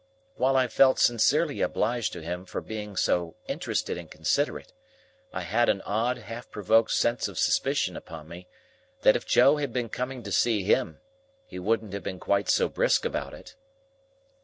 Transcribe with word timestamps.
While 0.33 0.57
I 0.57 0.67
felt 0.67 0.97
sincerely 0.97 1.61
obliged 1.61 2.11
to 2.13 2.23
him 2.23 2.43
for 2.47 2.59
being 2.59 2.95
so 2.95 3.35
interested 3.47 3.99
and 3.99 4.09
considerate, 4.09 4.73
I 5.31 5.41
had 5.41 5.69
an 5.69 5.83
odd 5.83 6.17
half 6.17 6.49
provoked 6.49 6.89
sense 6.89 7.27
of 7.27 7.37
suspicion 7.37 7.95
upon 7.95 8.27
me, 8.27 8.47
that 9.03 9.15
if 9.15 9.27
Joe 9.27 9.57
had 9.57 9.71
been 9.71 9.89
coming 9.89 10.23
to 10.23 10.31
see 10.31 10.63
him, 10.63 11.01
he 11.45 11.59
wouldn't 11.59 11.93
have 11.93 12.01
been 12.01 12.19
quite 12.19 12.49
so 12.49 12.67
brisk 12.67 13.05
about 13.05 13.35
it. 13.35 13.53